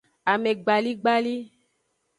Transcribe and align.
Amegbaligbali. 0.31 1.35